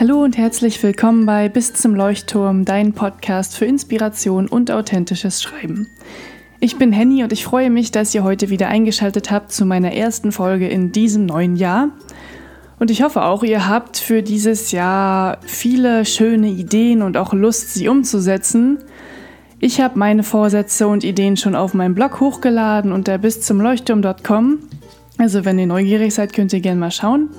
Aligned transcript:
Hallo 0.00 0.22
und 0.22 0.38
herzlich 0.38 0.80
willkommen 0.84 1.26
bei 1.26 1.48
Bis 1.48 1.74
zum 1.74 1.96
Leuchtturm, 1.96 2.64
dein 2.64 2.92
Podcast 2.92 3.56
für 3.56 3.64
Inspiration 3.64 4.46
und 4.46 4.70
authentisches 4.70 5.42
Schreiben. 5.42 5.88
Ich 6.60 6.76
bin 6.76 6.92
Henny 6.92 7.24
und 7.24 7.32
ich 7.32 7.42
freue 7.42 7.68
mich, 7.68 7.90
dass 7.90 8.14
ihr 8.14 8.22
heute 8.22 8.48
wieder 8.48 8.68
eingeschaltet 8.68 9.32
habt 9.32 9.50
zu 9.50 9.66
meiner 9.66 9.92
ersten 9.92 10.30
Folge 10.30 10.68
in 10.68 10.92
diesem 10.92 11.26
neuen 11.26 11.56
Jahr. 11.56 11.88
Und 12.78 12.92
ich 12.92 13.02
hoffe 13.02 13.24
auch, 13.24 13.42
ihr 13.42 13.68
habt 13.68 13.96
für 13.96 14.22
dieses 14.22 14.70
Jahr 14.70 15.38
viele 15.44 16.04
schöne 16.04 16.50
Ideen 16.50 17.02
und 17.02 17.16
auch 17.16 17.32
Lust, 17.32 17.74
sie 17.74 17.88
umzusetzen. 17.88 18.78
Ich 19.58 19.80
habe 19.80 19.98
meine 19.98 20.22
Vorsätze 20.22 20.86
und 20.86 21.02
Ideen 21.02 21.36
schon 21.36 21.56
auf 21.56 21.74
meinem 21.74 21.96
Blog 21.96 22.20
hochgeladen 22.20 22.92
unter 22.92 23.18
bis 23.18 23.40
zum 23.40 23.60
Leuchtturm.com. 23.60 24.60
Also 25.18 25.44
wenn 25.44 25.58
ihr 25.58 25.66
neugierig 25.66 26.14
seid, 26.14 26.32
könnt 26.32 26.52
ihr 26.52 26.60
gerne 26.60 26.78
mal 26.78 26.92
schauen. 26.92 27.30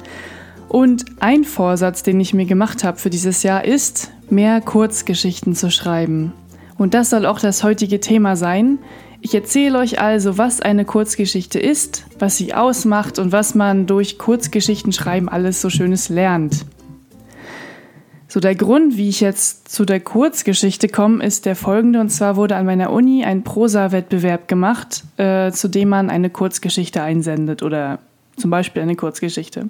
Und 0.70 1.06
ein 1.20 1.44
Vorsatz, 1.44 2.04
den 2.04 2.20
ich 2.20 2.36
mir 2.36 2.46
gemacht 2.46 2.84
habe 2.84 3.00
für 3.00 3.10
dieses 3.10 3.42
Jahr, 3.42 3.66
ist, 3.66 4.12
mehr 4.30 4.62
Kurzgeschichten 4.62 5.56
zu 5.56 5.72
schreiben. 5.72 6.32
Und 6.78 6.94
das 6.94 7.10
soll 7.10 7.26
auch 7.26 7.40
das 7.40 7.64
heutige 7.64 8.00
Thema 8.00 8.36
sein. 8.36 8.78
Ich 9.20 9.34
erzähle 9.34 9.80
euch 9.80 10.00
also, 10.00 10.38
was 10.38 10.62
eine 10.62 10.86
Kurzgeschichte 10.86 11.60
ist, 11.60 12.06
was 12.20 12.38
sie 12.38 12.54
ausmacht 12.54 13.18
und 13.18 13.32
was 13.32 13.56
man 13.56 13.88
durch 13.88 14.20
Kurzgeschichten 14.20 14.94
schreiben 14.94 15.28
alles 15.28 15.60
so 15.60 15.72
Schönes 15.72 16.08
lernt. 16.08 16.66
So 18.28 18.40
der 18.40 18.54
Grund, 18.54 18.96
wie 18.96 19.10
ich 19.10 19.22
jetzt 19.22 19.70
zu 19.70 19.86
der 19.86 20.00
Kurzgeschichte 20.00 20.88
komme, 20.88 21.24
ist 21.26 21.48
der 21.48 21.56
folgende. 21.56 22.00
Und 22.00 22.10
zwar 22.10 22.36
wurde 22.36 22.56
an 22.56 22.68
meiner 22.68 22.94
Uni 22.94 23.26
ein 23.26 23.44
Prosa-Wettbewerb 23.44 24.48
gemacht, 24.48 25.04
äh, 25.18 25.52
zu 25.52 25.68
dem 25.68 25.90
man 25.90 26.12
eine 26.12 26.30
Kurzgeschichte 26.30 27.02
einsendet 27.02 27.64
oder 27.64 27.98
zum 28.38 28.52
Beispiel 28.52 28.84
eine 28.84 28.96
Kurzgeschichte. 28.96 29.70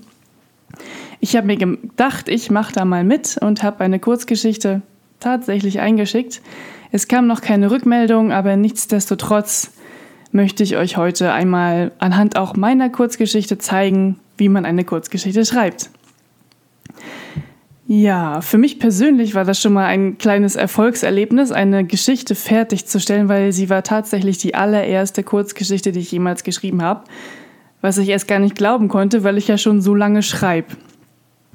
Ich 1.20 1.36
habe 1.36 1.48
mir 1.48 1.58
gedacht, 1.58 2.30
ich 2.30 2.50
mache 2.50 2.74
da 2.74 2.86
mal 2.86 3.04
mit 3.04 3.38
und 3.42 3.64
habe 3.64 3.84
eine 3.84 4.00
Kurzgeschichte 4.00 4.82
tatsächlich 5.20 5.80
eingeschickt. 5.80 6.42
Es 6.92 7.08
kam 7.08 7.28
noch 7.28 7.42
keine 7.42 7.72
Rückmeldung, 7.72 8.32
aber 8.32 8.56
nichtsdestotrotz 8.56 9.72
möchte 10.32 10.64
ich 10.64 10.78
euch 10.78 10.98
heute 10.98 11.32
einmal 11.32 11.92
anhand 12.00 12.38
auch 12.38 12.56
meiner 12.56 12.90
Kurzgeschichte 12.90 13.58
zeigen, 13.58 14.20
wie 14.38 14.50
man 14.50 14.66
eine 14.66 14.86
Kurzgeschichte 14.86 15.46
schreibt. 15.46 15.90
Ja, 17.88 18.42
für 18.42 18.60
mich 18.60 18.78
persönlich 18.78 19.34
war 19.34 19.46
das 19.46 19.60
schon 19.60 19.74
mal 19.74 19.88
ein 19.88 20.20
kleines 20.20 20.56
Erfolgserlebnis, 20.56 21.52
eine 21.52 21.84
Geschichte 21.86 22.36
fertigzustellen, 22.36 23.30
weil 23.30 23.52
sie 23.52 23.70
war 23.72 23.82
tatsächlich 23.82 24.38
die 24.38 24.54
allererste 24.54 25.24
Kurzgeschichte, 25.24 25.92
die 25.92 26.02
ich 26.02 26.12
jemals 26.12 26.44
geschrieben 26.44 26.84
habe 26.84 27.04
was 27.82 27.98
ich 27.98 28.10
erst 28.10 28.28
gar 28.28 28.40
nicht 28.40 28.56
glauben 28.56 28.88
konnte, 28.88 29.24
weil 29.24 29.38
ich 29.38 29.48
ja 29.48 29.58
schon 29.58 29.82
so 29.82 29.96
lange 29.96 30.22
schreibe. 30.22 30.76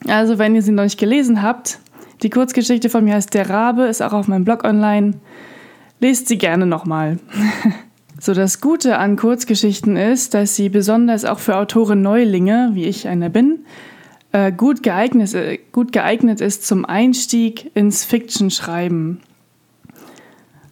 Also, 0.07 0.39
wenn 0.39 0.55
ihr 0.55 0.63
sie 0.63 0.73
noch 0.73 0.85
nicht 0.85 0.99
gelesen 0.99 1.43
habt, 1.43 1.79
die 2.23 2.31
Kurzgeschichte 2.31 2.89
von 2.89 3.05
mir 3.05 3.15
heißt 3.15 3.35
Der 3.35 3.51
Rabe, 3.51 3.83
ist 3.83 4.03
auch 4.03 4.13
auf 4.13 4.29
meinem 4.29 4.45
Blog 4.45 4.65
online. 4.65 5.15
Lest 6.01 6.29
sie 6.29 6.39
gerne 6.39 6.67
nochmal. 6.67 7.19
so, 8.21 8.35
das 8.35 8.61
Gute 8.61 8.99
an 8.99 9.17
Kurzgeschichten 9.17 9.97
ist, 9.97 10.35
dass 10.35 10.57
sie 10.57 10.69
besonders 10.69 11.25
auch 11.25 11.39
für 11.39 11.57
Autoren 11.57 12.03
Neulinge, 12.03 12.71
wie 12.73 12.85
ich 12.85 13.09
einer 13.09 13.29
bin, 13.29 13.61
äh, 14.33 14.53
gut 14.53 14.83
geeignet, 14.83 15.35
äh, 15.35 15.59
gut 15.73 15.93
geeignet 15.93 16.41
ist 16.41 16.67
zum 16.67 16.85
Einstieg 16.85 17.71
ins 17.75 18.05
Fiction-Schreiben. 18.05 19.21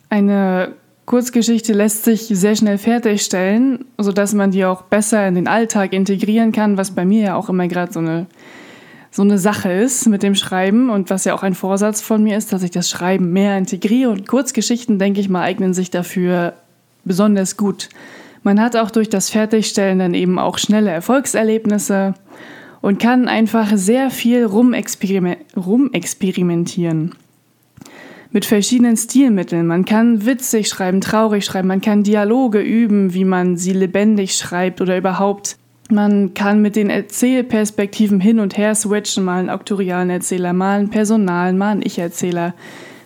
Eine 0.08 0.74
Kurzgeschichte 1.04 1.72
lässt 1.72 2.04
sich 2.04 2.28
sehr 2.28 2.54
schnell 2.54 2.78
fertigstellen, 2.78 3.86
sodass 3.98 4.34
man 4.34 4.52
die 4.52 4.64
auch 4.64 4.82
besser 4.82 5.26
in 5.26 5.34
den 5.34 5.48
Alltag 5.48 5.92
integrieren 5.92 6.52
kann, 6.52 6.76
was 6.76 6.92
bei 6.92 7.04
mir 7.04 7.22
ja 7.22 7.34
auch 7.36 7.48
immer 7.48 7.66
gerade 7.66 7.92
so 7.92 7.98
eine, 7.98 8.26
so 9.10 9.22
eine 9.22 9.38
Sache 9.38 9.72
ist 9.72 10.08
mit 10.08 10.22
dem 10.22 10.36
Schreiben 10.36 10.90
und 10.90 11.10
was 11.10 11.24
ja 11.24 11.34
auch 11.34 11.42
ein 11.42 11.54
Vorsatz 11.54 12.00
von 12.00 12.22
mir 12.22 12.38
ist, 12.38 12.52
dass 12.52 12.62
ich 12.62 12.70
das 12.70 12.88
Schreiben 12.88 13.32
mehr 13.32 13.58
integriere. 13.58 14.10
Und 14.10 14.28
Kurzgeschichten, 14.28 15.00
denke 15.00 15.20
ich 15.20 15.28
mal, 15.28 15.42
eignen 15.42 15.74
sich 15.74 15.90
dafür 15.90 16.52
besonders 17.04 17.56
gut. 17.56 17.88
Man 18.44 18.60
hat 18.60 18.76
auch 18.76 18.92
durch 18.92 19.10
das 19.10 19.28
Fertigstellen 19.28 19.98
dann 19.98 20.14
eben 20.14 20.38
auch 20.38 20.58
schnelle 20.58 20.90
Erfolgserlebnisse 20.90 22.14
und 22.80 23.00
kann 23.00 23.26
einfach 23.28 23.76
sehr 23.76 24.10
viel 24.10 24.44
rumexperimentieren 24.44 27.14
mit 28.32 28.46
verschiedenen 28.46 28.96
Stilmitteln. 28.96 29.66
Man 29.66 29.84
kann 29.84 30.24
witzig 30.24 30.68
schreiben, 30.68 31.00
traurig 31.00 31.44
schreiben, 31.44 31.68
man 31.68 31.80
kann 31.80 32.02
Dialoge 32.02 32.60
üben, 32.60 33.14
wie 33.14 33.24
man 33.24 33.56
sie 33.56 33.72
lebendig 33.72 34.34
schreibt 34.34 34.80
oder 34.80 34.96
überhaupt. 34.96 35.56
Man 35.90 36.32
kann 36.32 36.62
mit 36.62 36.74
den 36.74 36.88
Erzählperspektiven 36.88 38.20
hin 38.20 38.40
und 38.40 38.56
her 38.56 38.74
switchen, 38.74 39.24
mal 39.24 39.40
einen 39.40 39.50
auktorialen 39.50 40.08
Erzähler, 40.08 40.54
mal 40.54 40.78
einen 40.78 40.90
Personalen, 40.90 41.58
mal 41.58 41.72
einen 41.72 41.82
Ich-Erzähler. 41.82 42.54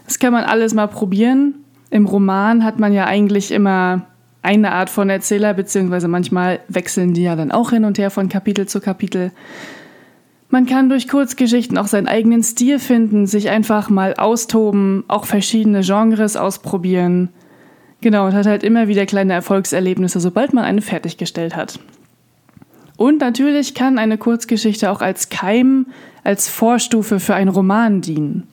Das 0.07 0.21
kann 0.21 0.33
man 0.33 0.45
alles 0.45 0.73
mal 0.73 0.87
probieren. 0.87 1.57
Im 1.91 2.07
Roman 2.07 2.63
hat 2.65 2.79
man 2.79 2.93
ja 2.93 3.07
eigentlich 3.07 3.51
immer 3.51 4.07
eine 4.43 4.71
Art 4.71 4.91
von 4.91 5.11
Erzähler, 5.11 5.55
beziehungsweise 5.55 6.07
manchmal 6.07 6.61
wechseln 6.69 7.15
die 7.15 7.25
ja 7.25 7.35
dann 7.35 7.51
auch 7.51 7.71
hin 7.71 7.85
und 7.85 7.99
her 7.99 8.11
von 8.11 8.29
Kapitel 8.29 8.69
zu 8.69 8.81
Kapitel. 8.81 9.33
Man 10.49 10.67
kann 10.67 10.89
durch 10.89 11.09
Kurzgeschichten 11.09 11.77
auch 11.77 11.89
seinen 11.89 12.07
eigenen 12.07 12.43
Stil 12.43 12.79
finden, 12.79 13.27
sich 13.27 13.51
einfach 13.51 13.91
mal 13.91 14.15
austoben, 14.15 15.05
auch 15.09 15.25
verschiedene 15.25 15.81
Genres 15.81 16.37
ausprobieren. 16.37 17.31
Genau, 18.01 18.27
und 18.27 18.35
hat 18.35 18.47
halt 18.47 18.63
immer 18.63 18.89
wieder 18.89 19.07
kleine 19.07 19.33
Erfolgserlebnisse, 19.33 20.21
sobald 20.21 20.53
man 20.53 20.65
eine 20.65 20.83
fertiggestellt 20.83 21.57
hat. 21.57 21.81
Und 22.97 23.21
natürlich 23.21 23.75
kann 23.75 23.99
eine 23.99 24.19
Kurzgeschichte 24.19 24.91
auch 24.91 25.01
als 25.01 25.29
Keim, 25.29 25.87
als 26.25 26.49
Vorstufe 26.49 27.21
für 27.21 27.35
einen 27.35 27.51
Roman 27.51 28.01
dienen. 28.01 28.45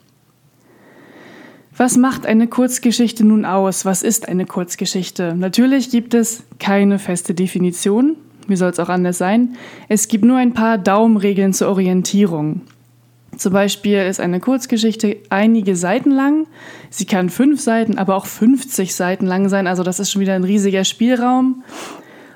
Was 1.76 1.98
macht 1.98 2.26
eine 2.26 2.48
Kurzgeschichte 2.48 3.26
nun 3.26 3.46
aus? 3.46 3.86
Was 3.86 4.04
ist 4.04 4.28
eine 4.28 4.46
Kurzgeschichte? 4.46 5.34
Natürlich 5.36 5.90
gibt 5.90 6.14
es 6.14 6.44
keine 6.60 7.00
feste 7.00 7.34
Definition. 7.34 8.16
Wie 8.48 8.56
soll 8.56 8.72
es 8.72 8.80
auch 8.80 8.90
anders 8.90 9.18
sein? 9.18 9.56
Es 9.90 10.08
gibt 10.08 10.26
nur 10.26 10.38
ein 10.38 10.54
paar 10.54 10.78
Daumenregeln 10.78 11.54
zur 11.54 11.70
Orientierung. 11.70 12.62
Zum 13.38 13.54
Beispiel 13.54 14.00
ist 14.00 14.20
eine 14.20 14.40
Kurzgeschichte 14.40 15.18
einige 15.30 15.76
Seiten 15.76 16.12
lang. 16.12 16.48
Sie 16.90 17.06
kann 17.06 17.30
fünf 17.30 17.62
Seiten, 17.62 17.98
aber 17.98 18.16
auch 18.16 18.26
50 18.26 18.94
Seiten 18.94 19.26
lang 19.26 19.50
sein. 19.50 19.68
Also 19.68 19.84
das 19.84 20.00
ist 20.00 20.12
schon 20.12 20.22
wieder 20.22 20.34
ein 20.36 20.44
riesiger 20.44 20.84
Spielraum. 20.84 21.64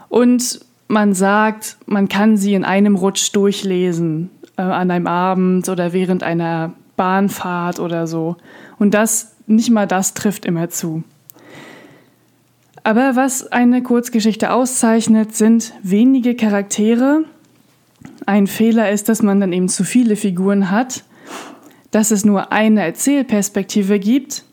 Und 0.09 0.59
man 0.88 1.13
sagt, 1.13 1.78
man 1.85 2.07
kann 2.07 2.38
sie 2.38 2.53
in 2.53 2.63
einem 2.63 2.96
Rutsch 2.96 3.34
durchlesen, 3.34 4.29
äh, 4.57 4.62
an 4.62 4.90
einem 4.90 5.07
Abend 5.07 5.69
oder 5.69 5.94
während 5.94 6.23
einer 6.23 6.73
Bahnfahrt 6.96 7.79
oder 7.79 8.07
so. 8.07 8.38
Und 8.79 8.94
das, 8.94 9.35
nicht 9.46 9.69
mal 9.69 9.88
das 9.88 10.13
trifft 10.13 10.46
immer 10.46 10.69
zu. 10.69 11.03
Aber 12.87 13.17
was 13.17 13.51
eine 13.51 13.83
Kurzgeschichte 13.83 14.53
auszeichnet, 14.53 15.35
sind 15.35 15.73
wenige 15.83 16.35
Charaktere. 16.35 17.25
Ein 18.25 18.47
Fehler 18.47 18.91
ist, 18.91 19.09
dass 19.09 19.21
man 19.21 19.41
dann 19.41 19.51
eben 19.51 19.67
zu 19.67 19.83
viele 19.83 20.15
Figuren 20.15 20.71
hat, 20.71 21.03
dass 21.91 22.11
es 22.11 22.23
nur 22.23 22.53
eine 22.53 22.83
Erzählperspektive 22.83 23.99
gibt 23.99 24.45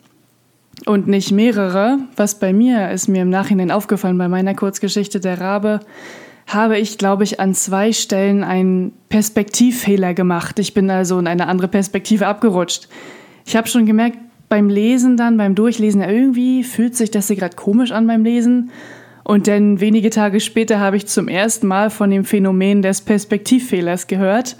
und 0.85 1.07
nicht 1.07 1.31
mehrere. 1.31 1.99
Was 2.17 2.37
bei 2.37 2.51
mir 2.51 2.91
ist 2.91 3.07
mir 3.07 3.21
im 3.21 3.29
Nachhinein 3.29 3.71
aufgefallen 3.71 4.17
bei 4.17 4.27
meiner 4.27 4.53
Kurzgeschichte 4.53 5.21
Der 5.21 5.39
Rabe, 5.39 5.79
habe 6.45 6.77
ich, 6.77 6.97
glaube 6.97 7.23
ich, 7.23 7.39
an 7.39 7.53
zwei 7.53 7.93
Stellen 7.93 8.43
einen 8.43 8.91
Perspektivfehler 9.07 10.13
gemacht. 10.13 10.59
Ich 10.59 10.73
bin 10.73 10.89
also 10.89 11.17
in 11.19 11.27
eine 11.27 11.47
andere 11.47 11.69
Perspektive 11.69 12.27
abgerutscht. 12.27 12.89
Ich 13.45 13.55
habe 13.55 13.69
schon 13.69 13.85
gemerkt, 13.85 14.17
beim 14.49 14.69
Lesen 14.69 15.17
dann, 15.17 15.37
beim 15.37 15.55
Durchlesen, 15.55 16.01
irgendwie 16.01 16.63
fühlt 16.63 16.95
sich 16.95 17.11
das 17.11 17.27
hier 17.27 17.35
gerade 17.35 17.55
komisch 17.55 17.91
an 17.91 18.07
beim 18.07 18.23
Lesen. 18.23 18.71
Und 19.23 19.47
dann 19.47 19.79
wenige 19.79 20.11
Tage 20.11 20.39
später 20.39 20.79
habe 20.79 20.97
ich 20.97 21.07
zum 21.07 21.27
ersten 21.27 21.65
Mal 21.65 21.89
von 21.89 22.11
dem 22.11 22.25
Phänomen 22.25 22.83
des 22.83 23.01
Perspektivfehlers 23.01 24.05
gehört 24.05 24.55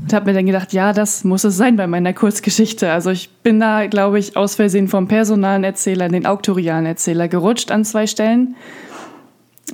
und 0.00 0.12
habe 0.12 0.26
mir 0.26 0.34
dann 0.34 0.46
gedacht, 0.46 0.72
ja, 0.72 0.92
das 0.92 1.22
muss 1.22 1.44
es 1.44 1.56
sein 1.56 1.76
bei 1.76 1.86
meiner 1.86 2.12
Kurzgeschichte. 2.12 2.90
Also 2.90 3.10
ich 3.10 3.30
bin 3.42 3.60
da, 3.60 3.86
glaube 3.86 4.18
ich, 4.18 4.36
aus 4.36 4.56
Versehen 4.56 4.88
vom 4.88 5.06
personalen 5.06 5.62
Erzähler 5.62 6.06
in 6.06 6.12
den 6.12 6.26
auktorialen 6.26 6.84
Erzähler 6.84 7.28
gerutscht 7.28 7.70
an 7.70 7.84
zwei 7.84 8.08
Stellen. 8.08 8.56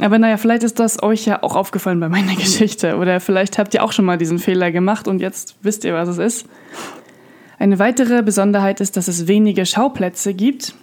Aber 0.00 0.19
naja, 0.19 0.37
vielleicht 0.37 0.62
ist 0.62 0.78
das 0.78 1.02
euch 1.02 1.25
ja 1.25 1.43
auch 1.43 1.56
aufgefallen 1.56 2.00
bei 2.00 2.08
meiner 2.08 2.34
Geschichte. 2.37 2.96
Oder 2.96 3.20
vielleicht 3.20 3.58
habt 3.58 3.75
ihr 3.75 3.82
auch 3.82 3.93
schon 3.93 4.05
mal 4.05 4.19
diesen 4.19 4.38
Fehler 4.38 4.72
gemacht 4.72 5.08
und 5.08 5.20
jetzt 5.20 5.56
wisst 5.62 5.84
ihr, 5.84 5.94
was 5.94 6.08
es 6.08 6.19
ist. 6.19 6.46
Eine 7.58 7.78
weitere 7.78 8.22
Besonderheit 8.22 8.80
ist, 8.80 8.96
dass 8.96 9.08
es 9.08 9.28
wenige 9.28 9.66
Schauplätze 9.66 10.34
gibt 10.34 10.74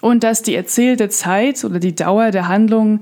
und 0.00 0.24
dass 0.24 0.42
die 0.42 0.54
erzählte 0.54 1.08
Zeit 1.08 1.64
oder 1.64 1.78
die 1.78 1.94
Dauer 1.94 2.30
der 2.30 2.48
Handlung 2.48 3.00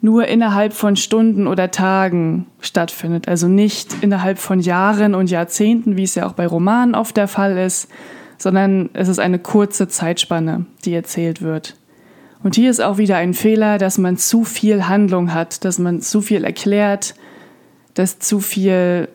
nur 0.00 0.28
innerhalb 0.28 0.72
von 0.72 0.96
Stunden 0.96 1.46
oder 1.46 1.70
Tagen 1.70 2.46
stattfindet, 2.60 3.26
also 3.28 3.48
nicht 3.48 3.96
innerhalb 4.00 4.38
von 4.38 4.60
Jahren 4.60 5.14
und 5.14 5.30
Jahrzehnten, 5.30 5.96
wie 5.96 6.04
es 6.04 6.14
ja 6.14 6.26
auch 6.26 6.32
bei 6.32 6.46
Romanen 6.46 6.94
oft 6.94 7.16
der 7.16 7.28
Fall 7.28 7.58
ist, 7.58 7.88
sondern 8.38 8.90
es 8.92 9.08
ist 9.08 9.18
eine 9.18 9.40
kurze 9.40 9.88
Zeitspanne, 9.88 10.66
die 10.84 10.94
erzählt 10.94 11.42
wird. 11.42 11.74
Und 12.44 12.54
hier 12.54 12.70
ist 12.70 12.80
auch 12.80 12.98
wieder 12.98 13.16
ein 13.16 13.34
Fehler, 13.34 13.78
dass 13.78 13.98
man 13.98 14.16
zu 14.16 14.44
viel 14.44 14.86
Handlung 14.86 15.34
hat, 15.34 15.64
dass 15.64 15.80
man 15.80 16.00
zu 16.00 16.20
viel 16.20 16.44
erklärt, 16.44 17.14
dass 17.94 18.20
zu 18.20 18.38
viel 18.38 19.08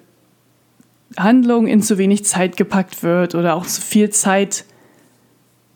Handlung 1.18 1.68
in 1.68 1.82
zu 1.82 1.98
wenig 1.98 2.26
Zeit 2.26 2.58
gepackt 2.58 3.04
wird 3.04 3.36
oder 3.36 3.56
auch 3.56 3.66
zu 3.66 3.82
viel 3.82 4.10
Zeit, 4.10 4.66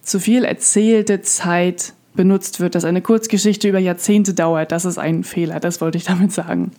zu 0.02 0.20
viel 0.20 0.44
erzählte 0.44 1.22
Zeit 1.22 1.94
benutzt 2.16 2.60
wird, 2.60 2.76
dass 2.76 2.86
eine 2.86 3.02
Kurzgeschichte 3.02 3.70
über 3.70 3.80
Jahrzehnte 3.80 4.34
dauert. 4.34 4.72
Das 4.72 4.86
ist 4.86 4.98
ein 4.98 5.24
Fehler, 5.24 5.60
das 5.60 5.80
wollte 5.80 5.98
ich 5.98 6.04
damit 6.04 6.32
sagen. 6.32 6.72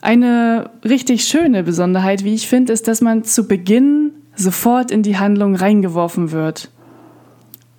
Eine 0.00 0.70
richtig 0.84 1.24
schöne 1.24 1.64
Besonderheit, 1.64 2.24
wie 2.24 2.34
ich 2.34 2.48
finde, 2.48 2.72
ist, 2.72 2.88
dass 2.88 3.00
man 3.00 3.24
zu 3.24 3.46
Beginn 3.46 4.12
sofort 4.34 4.90
in 4.90 5.02
die 5.02 5.18
Handlung 5.18 5.56
reingeworfen 5.56 6.30
wird. 6.30 6.70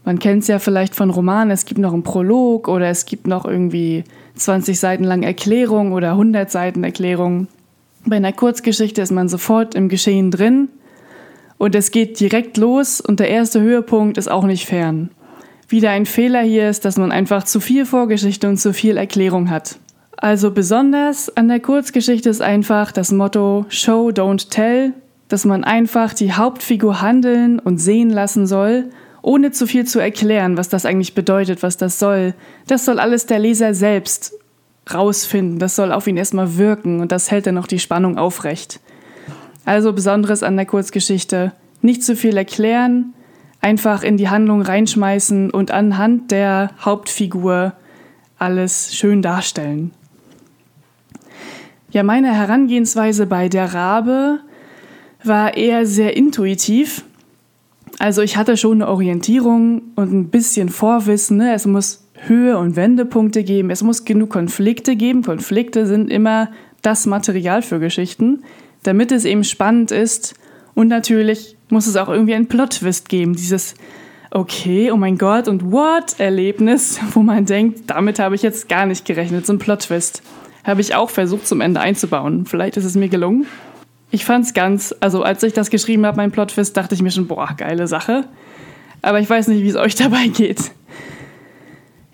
Man 0.04 0.20
kennt 0.20 0.44
es 0.44 0.48
ja 0.48 0.60
vielleicht 0.60 0.96
von 0.96 1.10
Romanen, 1.10 1.52
es 1.52 1.66
gibt 1.66 1.80
noch 1.80 1.94
einen 1.94 2.04
Prolog 2.04 2.68
oder 2.68 2.88
es 2.88 3.06
gibt 3.06 3.28
noch 3.28 3.46
irgendwie 3.46 4.04
20 4.36 4.80
Seiten 4.80 5.04
lang 5.04 5.24
Erklärung 5.24 5.94
oder 5.94 6.12
100 6.12 6.50
Seiten 6.50 6.84
Erklärung. 6.84 7.48
Bei 8.06 8.16
einer 8.16 8.34
Kurzgeschichte 8.34 9.02
ist 9.02 9.12
man 9.12 9.28
sofort 9.28 9.76
im 9.76 9.90
Geschehen 9.90 10.32
drin 10.32 10.70
und 11.58 11.76
es 11.76 11.92
geht 11.92 12.20
direkt 12.20 12.58
los 12.58 13.02
und 13.02 13.20
der 13.20 13.30
erste 13.30 13.62
Höhepunkt 13.62 14.18
ist 14.18 14.32
auch 14.32 14.46
nicht 14.46 14.66
fern. 14.66 15.12
Wieder 15.68 15.92
ein 15.92 16.06
Fehler 16.06 16.42
hier 16.42 16.70
ist, 16.70 16.86
dass 16.86 16.98
man 16.98 17.12
einfach 17.12 17.44
zu 17.44 17.60
viel 17.60 17.86
Vorgeschichte 17.86 18.48
und 18.48 18.58
zu 18.58 18.74
viel 18.74 18.98
Erklärung 18.98 19.50
hat. 19.50 19.78
Also 20.18 20.52
besonders 20.52 21.36
an 21.38 21.48
der 21.48 21.60
Kurzgeschichte 21.60 22.30
ist 22.30 22.42
einfach 22.42 22.92
das 22.92 23.12
Motto 23.12 23.66
Show, 23.70 24.10
don't 24.10 24.50
tell, 24.50 24.94
dass 25.28 25.46
man 25.46 25.64
einfach 25.64 26.14
die 26.14 26.34
Hauptfigur 26.34 27.02
handeln 27.02 27.60
und 27.60 27.78
sehen 27.78 28.10
lassen 28.10 28.48
soll, 28.48 28.86
ohne 29.22 29.52
zu 29.52 29.68
viel 29.68 29.86
zu 29.86 30.00
erklären, 30.00 30.58
was 30.58 30.70
das 30.70 30.86
eigentlich 30.86 31.14
bedeutet, 31.14 31.62
was 31.62 31.78
das 31.78 32.00
soll. 32.00 32.34
Das 32.68 32.86
soll 32.86 33.00
alles 33.00 33.28
der 33.28 33.40
Leser 33.40 33.74
selbst 33.74 34.39
rausfinden, 34.94 35.60
das 35.60 35.76
soll 35.76 35.92
auf 35.92 36.08
ihn 36.08 36.18
erstmal 36.18 36.58
wirken 36.58 37.00
und 37.00 37.12
das 37.12 37.32
hält 37.32 37.48
dann 37.48 37.58
auch 37.58 37.68
die 37.68 37.80
Spannung 37.80 38.18
aufrecht. 38.18 38.80
Also 39.66 39.94
Besonderes 39.94 40.44
an 40.44 40.56
der 40.56 40.66
Kurzgeschichte, 40.66 41.52
nicht 41.82 42.04
zu 42.04 42.16
viel 42.16 42.36
erklären, 42.38 43.14
einfach 43.62 44.04
in 44.04 44.18
die 44.18 44.30
Handlung 44.30 44.62
reinschmeißen 44.62 45.52
und 45.52 45.72
anhand 45.72 46.32
der 46.32 46.72
Hauptfigur 46.80 47.74
alles 48.38 48.96
schön 48.96 49.22
darstellen. 49.22 49.92
Ja, 51.92 52.04
meine 52.04 52.34
Herangehensweise 52.34 53.26
bei 53.26 53.50
der 53.50 53.74
Rabe 53.74 54.40
war 55.24 55.58
eher 55.58 55.86
sehr 55.86 56.16
intuitiv. 56.16 57.04
Also 57.98 58.22
ich 58.22 58.38
hatte 58.38 58.58
schon 58.58 58.82
eine 58.82 58.90
Orientierung 58.90 59.82
und 59.96 60.14
ein 60.14 60.30
bisschen 60.30 60.70
Vorwissen. 60.70 61.38
Ne? 61.38 61.54
Es 61.54 61.66
muss 61.66 62.08
Höhe- 62.28 62.58
und 62.58 62.76
Wendepunkte 62.76 63.44
geben. 63.44 63.70
Es 63.70 63.84
muss 63.84 64.06
genug 64.06 64.30
Konflikte 64.30 64.96
geben. 64.96 65.24
Konflikte 65.24 65.86
sind 65.86 66.12
immer 66.12 66.50
das 66.82 67.06
Material 67.06 67.62
für 67.62 67.80
Geschichten, 67.80 68.44
damit 68.84 69.12
es 69.12 69.26
eben 69.26 69.44
spannend 69.44 69.92
ist. 69.92 70.36
Und 70.76 70.88
natürlich 70.88 71.58
muss 71.70 71.88
es 71.88 71.96
auch 71.96 72.10
irgendwie 72.10 72.36
einen 72.36 72.48
Plot-Twist 72.48 73.10
geben. 73.10 73.36
Dieses 73.36 73.76
Okay, 74.32 74.92
oh 74.92 74.98
mein 74.98 75.18
Gott 75.18 75.48
und 75.48 75.72
What-Erlebnis, 75.72 77.00
wo 77.14 77.22
man 77.22 77.46
denkt, 77.46 77.90
damit 77.90 78.20
habe 78.20 78.36
ich 78.36 78.44
jetzt 78.44 78.70
gar 78.70 78.86
nicht 78.86 79.06
gerechnet. 79.06 79.46
So 79.46 79.54
ein 79.54 79.60
Plot-Twist 79.60 80.22
habe 80.64 80.82
ich 80.82 80.94
auch 80.94 81.10
versucht 81.10 81.48
zum 81.48 81.62
Ende 81.62 81.80
einzubauen. 81.80 82.46
Vielleicht 82.46 82.78
ist 82.78 82.86
es 82.86 82.96
mir 82.96 83.10
gelungen. 83.10 83.48
Ich 84.12 84.26
fand 84.26 84.46
es 84.46 84.54
ganz, 84.54 84.94
also 85.00 85.24
als 85.24 85.42
ich 85.42 85.54
das 85.54 85.72
geschrieben 85.72 86.06
habe, 86.06 86.18
mein 86.18 86.32
Plot-Twist, 86.32 86.78
dachte 86.78 86.94
ich 86.94 87.02
mir 87.02 87.12
schon, 87.12 87.28
boah, 87.28 87.50
geile 87.58 87.88
Sache. 87.88 88.26
Aber 89.02 89.20
ich 89.20 89.30
weiß 89.30 89.48
nicht, 89.48 89.64
wie 89.64 89.70
es 89.70 89.76
euch 89.76 89.96
dabei 89.96 90.28
geht. 90.28 90.72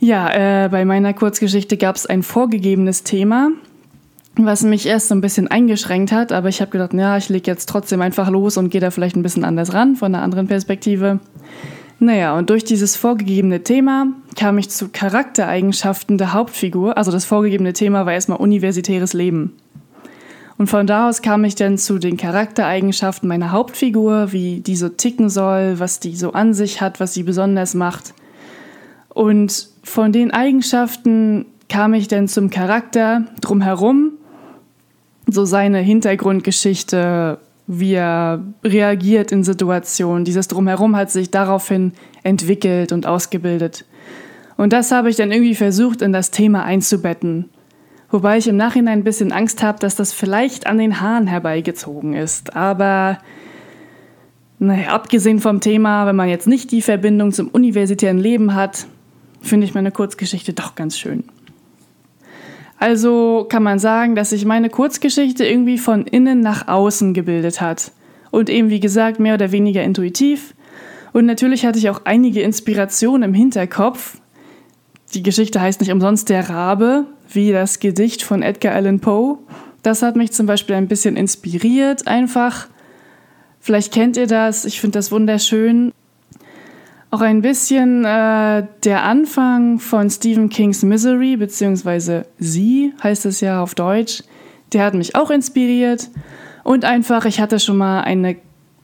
Ja, 0.05 0.65
äh, 0.65 0.69
bei 0.69 0.85
meiner 0.85 1.15
Kurzgeschichte 1.15 1.77
gab 1.77 1.95
es 1.95 2.05
ein 2.05 2.21
vorgegebenes 2.21 3.01
Thema, 3.01 3.49
was 4.35 4.61
mich 4.61 4.85
erst 4.85 5.07
so 5.07 5.15
ein 5.15 5.21
bisschen 5.21 5.47
eingeschränkt 5.47 6.11
hat, 6.11 6.31
aber 6.31 6.47
ich 6.47 6.61
habe 6.61 6.69
gedacht, 6.69 6.93
ja, 6.93 7.17
ich 7.17 7.27
lege 7.29 7.49
jetzt 7.49 7.67
trotzdem 7.67 8.01
einfach 8.03 8.29
los 8.29 8.57
und 8.57 8.69
gehe 8.69 8.81
da 8.81 8.91
vielleicht 8.91 9.15
ein 9.15 9.23
bisschen 9.23 9.43
anders 9.43 9.73
ran, 9.73 9.95
von 9.95 10.13
einer 10.13 10.23
anderen 10.23 10.47
Perspektive. 10.47 11.21
Naja, 11.97 12.37
und 12.37 12.51
durch 12.51 12.63
dieses 12.63 12.95
vorgegebene 12.95 13.63
Thema 13.63 14.05
kam 14.37 14.59
ich 14.59 14.69
zu 14.69 14.89
Charaktereigenschaften 14.89 16.19
der 16.19 16.33
Hauptfigur. 16.33 16.95
Also 16.99 17.11
das 17.11 17.25
vorgegebene 17.25 17.73
Thema 17.73 18.05
war 18.05 18.13
erstmal 18.13 18.37
universitäres 18.37 19.13
Leben. 19.13 19.53
Und 20.59 20.67
von 20.67 20.85
da 20.85 21.09
aus 21.09 21.23
kam 21.23 21.43
ich 21.45 21.55
dann 21.55 21.79
zu 21.79 21.97
den 21.97 22.17
Charaktereigenschaften 22.17 23.27
meiner 23.27 23.51
Hauptfigur, 23.51 24.31
wie 24.31 24.59
die 24.59 24.75
so 24.75 24.87
ticken 24.87 25.31
soll, 25.31 25.79
was 25.79 25.99
die 25.99 26.15
so 26.15 26.33
an 26.33 26.53
sich 26.53 26.79
hat, 26.79 26.99
was 26.99 27.15
sie 27.15 27.23
besonders 27.23 27.73
macht. 27.73 28.13
Und 29.09 29.69
von 29.85 30.11
den 30.11 30.31
Eigenschaften 30.31 31.45
kam 31.69 31.93
ich 31.93 32.07
dann 32.07 32.27
zum 32.27 32.49
Charakter 32.49 33.25
drumherum, 33.39 34.13
so 35.27 35.45
seine 35.45 35.79
Hintergrundgeschichte, 35.79 37.37
wie 37.67 37.93
er 37.93 38.43
reagiert 38.63 39.31
in 39.31 39.43
Situationen. 39.43 40.25
Dieses 40.25 40.47
Drumherum 40.47 40.95
hat 40.95 41.11
sich 41.11 41.31
daraufhin 41.31 41.93
entwickelt 42.23 42.91
und 42.91 43.05
ausgebildet. 43.05 43.85
Und 44.57 44.73
das 44.73 44.91
habe 44.91 45.09
ich 45.09 45.15
dann 45.15 45.31
irgendwie 45.31 45.55
versucht, 45.55 46.01
in 46.01 46.11
das 46.11 46.31
Thema 46.31 46.63
einzubetten. 46.63 47.49
Wobei 48.09 48.37
ich 48.37 48.47
im 48.47 48.57
Nachhinein 48.57 48.99
ein 48.99 49.03
bisschen 49.03 49.31
Angst 49.31 49.61
habe, 49.61 49.79
dass 49.79 49.95
das 49.95 50.13
vielleicht 50.13 50.67
an 50.67 50.77
den 50.77 50.99
Haaren 50.99 51.27
herbeigezogen 51.27 52.13
ist. 52.13 52.55
Aber 52.55 53.19
naja, 54.57 54.89
abgesehen 54.89 55.39
vom 55.39 55.59
Thema, 55.59 56.05
wenn 56.07 56.15
man 56.15 56.29
jetzt 56.29 56.47
nicht 56.47 56.71
die 56.71 56.81
Verbindung 56.81 57.31
zum 57.31 57.49
universitären 57.49 58.17
Leben 58.17 58.55
hat, 58.55 58.87
finde 59.45 59.65
ich 59.65 59.73
meine 59.73 59.91
Kurzgeschichte 59.91 60.53
doch 60.53 60.75
ganz 60.75 60.97
schön. 60.97 61.23
Also 62.77 63.45
kann 63.49 63.63
man 63.63 63.79
sagen, 63.79 64.15
dass 64.15 64.31
sich 64.31 64.45
meine 64.45 64.69
Kurzgeschichte 64.69 65.45
irgendwie 65.45 65.77
von 65.77 66.05
innen 66.05 66.41
nach 66.41 66.67
außen 66.67 67.13
gebildet 67.13 67.61
hat. 67.61 67.91
Und 68.31 68.49
eben, 68.49 68.69
wie 68.69 68.81
gesagt, 68.81 69.19
mehr 69.19 69.35
oder 69.35 69.51
weniger 69.51 69.81
intuitiv. 69.83 70.53
Und 71.13 71.25
natürlich 71.25 71.65
hatte 71.65 71.79
ich 71.79 71.89
auch 71.89 72.01
einige 72.03 72.41
Inspirationen 72.41 73.23
im 73.29 73.33
Hinterkopf. 73.33 74.17
Die 75.13 75.23
Geschichte 75.23 75.61
heißt 75.61 75.79
nicht 75.79 75.93
umsonst 75.93 76.27
Der 76.27 76.49
Rabe, 76.49 77.05
wie 77.31 77.53
das 77.53 77.79
Gedicht 77.79 78.23
von 78.23 78.41
Edgar 78.41 78.75
Allan 78.75 78.99
Poe. 78.99 79.37
Das 79.81 80.01
hat 80.01 80.17
mich 80.17 80.33
zum 80.33 80.45
Beispiel 80.45 80.75
ein 80.75 80.89
bisschen 80.89 81.15
inspiriert, 81.15 82.07
einfach. 82.07 82.67
Vielleicht 83.61 83.93
kennt 83.93 84.17
ihr 84.17 84.27
das, 84.27 84.65
ich 84.65 84.81
finde 84.81 84.99
das 84.99 85.11
wunderschön 85.11 85.93
auch 87.15 87.21
ein 87.21 87.41
bisschen 87.41 88.03
äh, 88.03 88.67
der 88.83 89.03
Anfang 89.03 89.79
von 89.79 90.09
Stephen 90.09 90.49
Kings 90.49 90.83
Misery, 90.83 91.37
beziehungsweise 91.37 92.25
Sie 92.39 92.91
heißt 93.01 93.25
es 93.25 93.39
ja 93.39 93.63
auf 93.63 93.73
Deutsch. 93.73 94.21
Der 94.73 94.83
hat 94.83 94.95
mich 94.95 95.15
auch 95.15 95.31
inspiriert. 95.31 96.09
Und 96.65 96.83
einfach, 96.83 97.23
ich 97.23 97.39
hatte 97.39 97.57
schon 97.59 97.77
mal 97.77 98.01
eine 98.01 98.35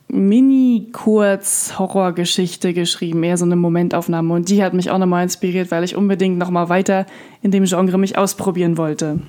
Mini-Kurz-Horrorgeschichte 0.07 2.73
geschrieben, 2.73 3.21
eher 3.23 3.35
so 3.35 3.43
eine 3.43 3.57
Momentaufnahme. 3.57 4.33
Und 4.33 4.47
die 4.47 4.63
hat 4.63 4.73
mich 4.73 4.91
auch 4.91 4.97
nochmal 4.97 5.23
inspiriert, 5.23 5.69
weil 5.69 5.83
ich 5.83 5.97
unbedingt 5.97 6.37
nochmal 6.37 6.69
weiter 6.69 7.05
in 7.41 7.51
dem 7.51 7.65
Genre 7.65 7.97
mich 7.97 8.17
ausprobieren 8.17 8.77
wollte. 8.77 9.19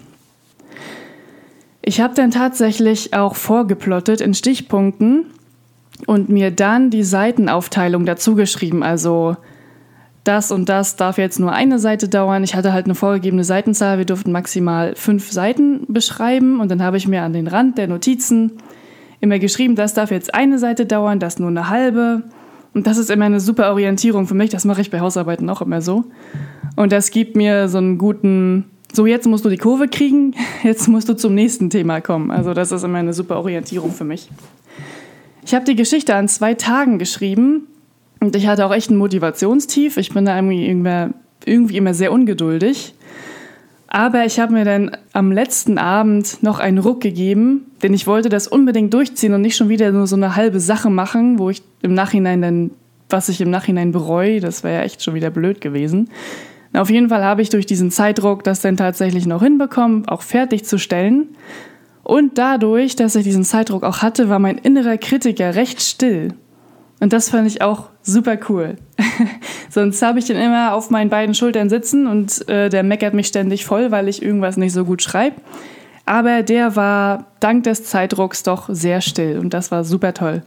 Ich 1.85 2.01
habe 2.01 2.15
dann 2.15 2.31
tatsächlich 2.31 3.15
auch 3.15 3.35
vorgeplottet 3.35 4.21
in 4.21 4.33
Stichpunkten 4.33 5.27
und 6.07 6.29
mir 6.29 6.51
dann 6.51 6.91
die 6.91 7.03
Seitenaufteilung 7.03 8.07
dazu 8.07 8.35
geschrieben. 8.35 8.83
Also 8.83 9.37
das 10.25 10.53
und 10.53 10.69
das 10.69 10.97
darf 10.97 11.19
jetzt 11.19 11.41
nur 11.41 11.53
eine 11.53 11.79
Seite 11.79 12.09
dauern. 12.09 12.45
Ich 12.45 12.55
hatte 12.55 12.73
halt 12.73 12.87
eine 12.87 12.95
vorgegebene 12.95 13.45
Seitenzahl. 13.45 13.99
Wir 13.99 14.05
durften 14.05 14.31
maximal 14.31 14.95
fünf 14.95 15.33
Seiten 15.33 15.85
beschreiben. 15.89 16.61
Und 16.61 16.71
dann 16.71 16.83
habe 16.83 16.97
ich 16.97 17.09
mir 17.09 17.23
an 17.23 17.33
den 17.33 17.49
Rand 17.49 17.77
der 17.77 17.89
Notizen 17.89 18.53
immer 19.21 19.39
geschrieben, 19.39 19.77
das 19.77 19.95
darf 19.95 20.11
jetzt 20.11 20.35
eine 20.35 20.59
Seite 20.59 20.85
dauern, 20.87 21.21
das 21.21 21.39
nur 21.39 21.49
eine 21.49 21.69
halbe. 21.69 22.25
Und 22.75 22.87
das 22.87 22.99
ist 22.99 23.11
immer 23.11 23.27
eine 23.27 23.41
super 23.41 23.71
Orientierung 23.71 24.27
für 24.27 24.35
mich. 24.35 24.51
Das 24.51 24.65
mache 24.65 24.81
ich 24.81 24.91
bei 24.91 25.01
Hausarbeiten 25.01 25.49
auch 25.51 25.63
immer 25.63 25.81
so. 25.81 26.05
Und 26.77 26.93
das 26.93 27.11
gibt 27.11 27.37
mir 27.37 27.69
so 27.69 27.79
einen 27.79 27.99
guten, 27.99 28.65
so 28.93 29.07
jetzt 29.07 29.27
musst 29.27 29.45
du 29.45 29.49
die 29.49 29.59
Kurve 29.59 29.89
kriegen, 29.89 30.35
jetzt 30.63 30.89
musst 30.89 31.09
du 31.09 31.15
zum 31.15 31.35
nächsten 31.35 31.71
Thema 31.71 32.01
kommen. 32.01 32.31
Also 32.31 32.55
das 32.55 32.73
ist 32.73 32.83
immer 32.83 32.99
eine 32.99 33.13
super 33.13 33.39
Orientierung 33.39 33.93
für 33.93 34.05
mich. 34.05 34.29
Ich 35.45 35.55
habe 35.55 35.65
die 35.65 35.77
Geschichte 35.77 36.15
an 36.15 36.29
zwei 36.29 36.55
Tagen 36.55 36.99
geschrieben 36.99 37.67
und 38.21 38.37
ich 38.37 38.47
hatte 38.47 38.65
auch 38.65 38.73
echt 38.73 38.91
ein 38.91 38.97
Motivationstief. 38.97 39.97
Ich 39.97 40.15
bin 40.15 40.25
da 40.25 40.37
irgendwie 40.37 40.67
immer, 40.67 41.11
irgendwie 41.45 41.77
immer 41.77 41.95
sehr 41.95 42.13
ungeduldig. 42.13 42.95
Aber 43.89 44.25
ich 44.25 44.41
habe 44.41 44.55
mir 44.55 44.65
dann 44.65 44.97
am 45.13 45.33
letzten 45.33 45.77
Abend 45.77 46.43
noch 46.43 46.61
einen 46.61 46.79
Ruck 46.79 47.03
gegeben, 47.03 47.67
denn 47.83 47.93
ich 47.93 48.07
wollte 48.07 48.31
das 48.31 48.49
unbedingt 48.49 48.95
durchziehen 48.95 49.35
und 49.35 49.43
nicht 49.43 49.57
schon 49.57 49.69
wieder 49.69 49.93
nur 49.93 50.07
so 50.07 50.17
eine 50.17 50.35
halbe 50.35 50.61
Sache 50.61 50.89
machen, 50.89 51.39
wo 51.39 51.51
ich 51.51 51.63
im 51.83 51.93
Nachhinein 51.93 52.41
dann, 52.41 52.71
was 53.11 53.29
ich 53.29 53.41
im 53.43 53.51
Nachhinein 53.51 53.93
bereue, 53.93 54.41
das 54.41 54.65
wäre 54.65 54.77
ja 54.77 54.83
echt 54.83 55.03
schon 55.03 55.15
wieder 55.15 55.29
blöd 55.29 55.61
gewesen. 55.61 56.09
auf 56.73 56.89
jeden 56.89 57.11
Fall 57.11 57.23
habe 57.23 57.43
ich 57.43 57.51
durch 57.51 57.67
diesen 57.67 57.91
Zeitdruck 57.91 58.45
das 58.45 58.63
dann 58.63 58.79
tatsächlich 58.79 59.27
noch 59.27 59.43
hinbekommen, 59.43 60.09
auch 60.09 60.23
fertigzustellen. 60.23 61.29
Und 62.05 62.39
dadurch, 62.39 62.97
dass 62.97 63.15
ich 63.15 63.25
diesen 63.25 63.45
Zeitdruck 63.45 63.85
auch 63.85 64.03
hatte, 64.03 64.29
war 64.29 64.39
mein 64.39 64.59
innerer 64.59 64.97
Kritiker 64.97 65.55
recht 65.55 65.81
still. 65.81 66.35
Und 67.01 67.13
das 67.13 67.31
fand 67.31 67.49
ich 67.49 67.63
auch 67.63 67.89
super 68.03 68.39
cool. 68.49 68.77
Sonst 69.71 70.03
habe 70.03 70.19
ich 70.19 70.31
ihn 70.31 70.37
immer 70.37 70.75
auf 70.75 70.91
meinen 70.91 71.11
beiden 71.11 71.35
Schultern 71.35 71.69
sitzen 71.69 72.07
und 72.07 72.49
äh, 72.49 72.69
der 72.69 72.83
meckert 72.83 73.15
mich 73.15 73.27
ständig 73.27 73.65
voll, 73.65 73.91
weil 73.91 74.09
ich 74.09 74.23
irgendwas 74.23 74.57
nicht 74.57 74.73
so 74.73 74.85
gut 74.85 75.03
schreibe. 75.03 75.37
Aber 76.05 76.43
der 76.43 76.77
war 76.77 77.27
dank 77.41 77.65
des 77.65 77.85
Zeitdrucks 77.85 78.43
doch 78.43 78.69
sehr 78.69 79.01
still 79.01 79.39
und 79.39 79.55
das 79.55 79.71
war 79.71 79.85
super 79.85 80.15
toll. 80.15 80.43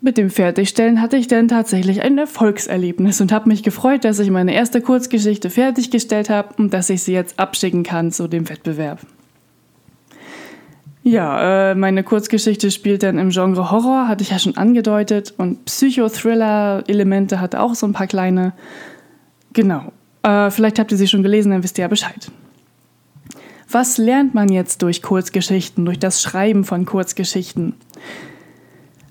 Mit 0.00 0.18
dem 0.18 0.30
Fertigstellen 0.30 1.00
hatte 1.00 1.16
ich 1.16 1.28
dann 1.28 1.46
tatsächlich 1.46 2.02
ein 2.02 2.18
Erfolgserlebnis 2.18 3.20
und 3.20 3.30
habe 3.30 3.48
mich 3.48 3.62
gefreut, 3.62 4.04
dass 4.04 4.18
ich 4.18 4.30
meine 4.30 4.52
erste 4.52 4.80
Kurzgeschichte 4.80 5.48
fertiggestellt 5.48 6.28
habe 6.28 6.54
und 6.58 6.74
dass 6.74 6.90
ich 6.90 7.04
sie 7.04 7.12
jetzt 7.12 7.38
abschicken 7.38 7.84
kann 7.84 8.10
zu 8.10 8.26
dem 8.26 8.48
Wettbewerb. 8.48 8.98
Ja, 11.04 11.72
äh, 11.72 11.74
meine 11.74 12.04
Kurzgeschichte 12.04 12.70
spielt 12.70 13.02
dann 13.02 13.18
im 13.18 13.30
Genre 13.30 13.70
Horror, 13.70 14.06
hatte 14.06 14.22
ich 14.22 14.30
ja 14.30 14.38
schon 14.38 14.56
angedeutet, 14.56 15.34
und 15.36 15.64
Psychothriller-Elemente 15.64 17.40
hatte 17.40 17.60
auch 17.60 17.74
so 17.74 17.86
ein 17.86 17.92
paar 17.92 18.06
kleine. 18.06 18.52
Genau. 19.52 19.92
Äh, 20.22 20.50
vielleicht 20.50 20.78
habt 20.78 20.92
ihr 20.92 20.98
sie 20.98 21.08
schon 21.08 21.24
gelesen, 21.24 21.50
dann 21.50 21.64
wisst 21.64 21.78
ihr 21.78 21.82
ja 21.82 21.88
Bescheid. 21.88 22.30
Was 23.68 23.98
lernt 23.98 24.34
man 24.34 24.50
jetzt 24.50 24.82
durch 24.82 25.02
Kurzgeschichten, 25.02 25.84
durch 25.84 25.98
das 25.98 26.22
Schreiben 26.22 26.64
von 26.64 26.84
Kurzgeschichten? 26.84 27.74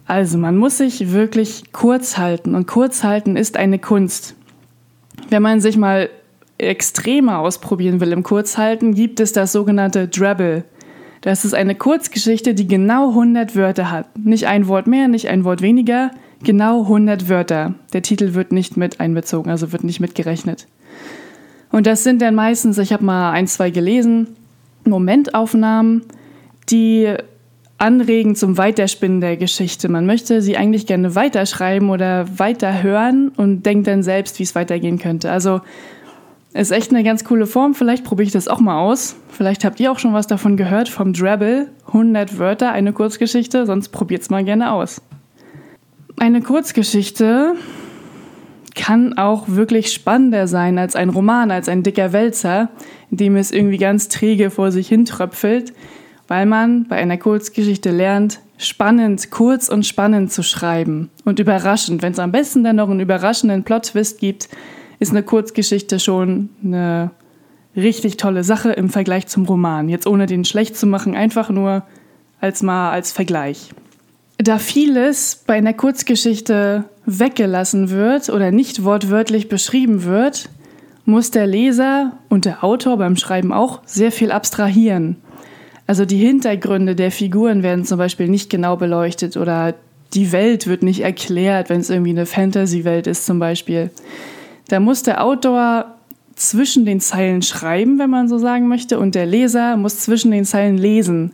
Also, 0.05 0.37
man 0.37 0.55
muss 0.55 0.77
sich 0.77 1.11
wirklich 1.11 1.73
kurz 1.73 2.17
halten 2.17 2.55
und 2.55 2.67
kurz 2.67 3.03
halten 3.03 3.35
ist 3.35 3.57
eine 3.57 3.79
Kunst. 3.79 4.35
Wenn 5.29 5.41
man 5.41 5.61
sich 5.61 5.77
mal 5.77 6.09
extremer 6.57 7.39
ausprobieren 7.39 7.99
will 7.99 8.11
im 8.11 8.23
Kurzhalten, 8.23 8.93
gibt 8.93 9.19
es 9.19 9.33
das 9.33 9.51
sogenannte 9.51 10.07
Drabble. 10.07 10.63
Das 11.21 11.45
ist 11.45 11.53
eine 11.53 11.75
Kurzgeschichte, 11.75 12.55
die 12.55 12.67
genau 12.67 13.09
100 13.09 13.55
Wörter 13.55 13.91
hat. 13.91 14.17
Nicht 14.17 14.47
ein 14.47 14.67
Wort 14.67 14.87
mehr, 14.87 15.07
nicht 15.07 15.27
ein 15.27 15.43
Wort 15.43 15.61
weniger, 15.61 16.11
genau 16.43 16.81
100 16.81 17.29
Wörter. 17.29 17.75
Der 17.93 18.01
Titel 18.01 18.33
wird 18.33 18.51
nicht 18.51 18.75
mit 18.75 18.99
einbezogen, 18.99 19.51
also 19.51 19.71
wird 19.71 19.83
nicht 19.83 19.99
mitgerechnet. 19.99 20.67
Und 21.71 21.85
das 21.85 22.03
sind 22.03 22.21
dann 22.21 22.35
meistens, 22.35 22.79
ich 22.79 22.91
habe 22.91 23.05
mal 23.05 23.31
ein, 23.31 23.47
zwei 23.47 23.69
gelesen, 23.69 24.35
Momentaufnahmen, 24.83 26.01
die 26.69 27.13
anregen 27.77 28.35
zum 28.35 28.57
Weiterspinnen 28.57 29.21
der 29.21 29.37
Geschichte. 29.37 29.89
Man 29.89 30.05
möchte 30.05 30.41
sie 30.41 30.57
eigentlich 30.57 30.85
gerne 30.85 31.15
weiterschreiben 31.15 31.89
oder 31.89 32.25
weiterhören 32.37 33.29
und 33.29 33.65
denkt 33.65 33.87
dann 33.87 34.03
selbst, 34.03 34.39
wie 34.39 34.43
es 34.43 34.55
weitergehen 34.55 34.99
könnte. 34.99 35.31
Also 35.31 35.61
ist 36.53 36.71
echt 36.71 36.91
eine 36.91 37.03
ganz 37.03 37.23
coole 37.23 37.47
Form. 37.47 37.73
Vielleicht 37.73 38.03
probiere 38.03 38.27
ich 38.27 38.33
das 38.33 38.47
auch 38.47 38.59
mal 38.59 38.79
aus. 38.79 39.15
Vielleicht 39.29 39.63
habt 39.63 39.79
ihr 39.79 39.91
auch 39.91 39.99
schon 39.99 40.13
was 40.13 40.27
davon 40.27 40.57
gehört 40.57 40.89
vom 40.89 41.13
Drabble. 41.13 41.69
100 41.87 42.37
Wörter, 42.37 42.71
eine 42.71 42.93
Kurzgeschichte. 42.93 43.65
Sonst 43.65 43.89
probiert 43.89 44.21
es 44.21 44.29
mal 44.29 44.43
gerne 44.43 44.71
aus. 44.71 45.01
Eine 46.17 46.41
Kurzgeschichte 46.41 47.55
kann 48.75 49.17
auch 49.17 49.45
wirklich 49.47 49.91
spannender 49.91 50.47
sein 50.47 50.77
als 50.77 50.95
ein 50.95 51.09
Roman, 51.09 51.51
als 51.51 51.69
ein 51.69 51.83
dicker 51.83 52.13
Wälzer, 52.13 52.69
in 53.09 53.17
dem 53.17 53.35
es 53.35 53.51
irgendwie 53.51 53.77
ganz 53.77 54.07
träge 54.07 54.49
vor 54.49 54.71
sich 54.71 54.87
hintröpfelt, 54.87 55.73
weil 56.27 56.45
man 56.45 56.87
bei 56.87 56.97
einer 56.97 57.17
Kurzgeschichte 57.17 57.91
lernt, 57.91 58.39
spannend, 58.57 59.31
kurz 59.31 59.67
und 59.67 59.85
spannend 59.85 60.31
zu 60.31 60.43
schreiben 60.43 61.09
und 61.25 61.39
überraschend. 61.39 62.01
Wenn 62.01 62.13
es 62.13 62.19
am 62.19 62.31
besten 62.31 62.63
dann 62.63 62.75
noch 62.77 62.89
einen 62.89 62.99
überraschenden 62.99 63.63
Plot-Twist 63.63 64.19
gibt, 64.19 64.47
ist 65.01 65.09
eine 65.11 65.23
Kurzgeschichte 65.23 65.99
schon 65.99 66.49
eine 66.63 67.09
richtig 67.75 68.17
tolle 68.17 68.43
Sache 68.43 68.71
im 68.71 68.87
Vergleich 68.87 69.25
zum 69.25 69.45
Roman. 69.45 69.89
Jetzt 69.89 70.05
ohne 70.05 70.27
den 70.27 70.45
schlecht 70.45 70.77
zu 70.77 70.85
machen, 70.85 71.15
einfach 71.15 71.49
nur 71.49 71.83
als 72.39 72.61
mal 72.61 72.91
als 72.91 73.11
Vergleich. 73.11 73.71
Da 74.37 74.59
vieles 74.59 75.43
bei 75.47 75.55
einer 75.55 75.73
Kurzgeschichte 75.73 76.85
weggelassen 77.07 77.89
wird 77.89 78.29
oder 78.29 78.51
nicht 78.51 78.83
wortwörtlich 78.83 79.49
beschrieben 79.49 80.03
wird, 80.03 80.49
muss 81.05 81.31
der 81.31 81.47
Leser 81.47 82.13
und 82.29 82.45
der 82.45 82.63
Autor 82.63 82.97
beim 82.97 83.17
Schreiben 83.17 83.51
auch 83.51 83.81
sehr 83.85 84.11
viel 84.11 84.31
abstrahieren. 84.31 85.15
Also 85.87 86.05
die 86.05 86.17
Hintergründe 86.17 86.95
der 86.95 87.11
Figuren 87.11 87.63
werden 87.63 87.85
zum 87.85 87.97
Beispiel 87.97 88.27
nicht 88.27 88.51
genau 88.51 88.77
beleuchtet 88.77 89.35
oder 89.35 89.73
die 90.13 90.31
Welt 90.31 90.67
wird 90.67 90.83
nicht 90.83 91.01
erklärt, 91.01 91.69
wenn 91.69 91.79
es 91.79 91.89
irgendwie 91.89 92.11
eine 92.11 92.27
Fantasy-Welt 92.27 93.07
ist 93.07 93.25
zum 93.25 93.39
Beispiel. 93.39 93.89
Da 94.71 94.79
muss 94.79 95.03
der 95.03 95.21
Autor 95.21 95.95
zwischen 96.33 96.85
den 96.85 97.01
Zeilen 97.01 97.41
schreiben, 97.41 97.99
wenn 97.99 98.09
man 98.09 98.29
so 98.29 98.37
sagen 98.37 98.69
möchte, 98.69 98.99
und 98.99 99.15
der 99.15 99.25
Leser 99.25 99.75
muss 99.75 99.99
zwischen 99.99 100.31
den 100.31 100.45
Zeilen 100.45 100.77
lesen. 100.77 101.33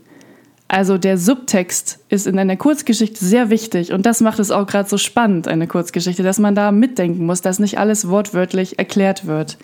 Also 0.67 0.97
der 0.97 1.19
Subtext 1.19 1.99
ist 2.09 2.25
in 2.25 2.39
einer 2.39 2.57
Kurzgeschichte 2.57 3.23
sehr 3.23 3.51
wichtig 3.51 3.93
und 3.93 4.07
das 4.07 4.21
macht 4.21 4.39
es 4.39 4.49
auch 4.49 4.65
gerade 4.65 4.89
so 4.89 4.97
spannend, 4.97 5.47
eine 5.47 5.67
Kurzgeschichte, 5.67 6.23
dass 6.23 6.39
man 6.39 6.55
da 6.55 6.71
mitdenken 6.71 7.27
muss, 7.27 7.41
dass 7.41 7.59
nicht 7.59 7.77
alles 7.77 8.09
wortwörtlich 8.09 8.79
erklärt 8.79 9.27
wird. 9.27 9.59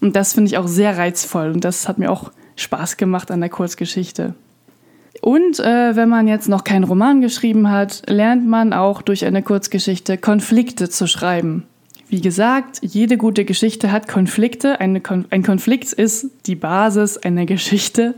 Und 0.00 0.14
das 0.14 0.34
finde 0.34 0.46
ich 0.46 0.56
auch 0.56 0.68
sehr 0.68 0.96
reizvoll 0.96 1.50
und 1.50 1.64
das 1.64 1.88
hat 1.88 1.98
mir 1.98 2.12
auch 2.12 2.30
Spaß 2.54 2.96
gemacht 2.96 3.32
an 3.32 3.40
der 3.40 3.50
Kurzgeschichte. 3.50 4.34
Und 5.20 5.58
äh, 5.58 5.96
wenn 5.96 6.08
man 6.08 6.28
jetzt 6.28 6.48
noch 6.48 6.62
keinen 6.62 6.84
Roman 6.84 7.22
geschrieben 7.22 7.72
hat, 7.72 8.08
lernt 8.08 8.46
man 8.46 8.72
auch 8.72 9.02
durch 9.02 9.24
eine 9.24 9.42
Kurzgeschichte 9.42 10.16
Konflikte 10.16 10.88
zu 10.88 11.08
schreiben. 11.08 11.66
Wie 12.10 12.20
gesagt, 12.20 12.80
jede 12.82 13.16
gute 13.16 13.44
Geschichte 13.44 13.92
hat 13.92 14.08
Konflikte. 14.08 14.80
Eine 14.80 15.00
Kon 15.00 15.26
ein 15.30 15.44
Konflikt 15.44 15.92
ist 15.92 16.26
die 16.46 16.56
Basis 16.56 17.16
einer 17.16 17.46
Geschichte. 17.46 18.16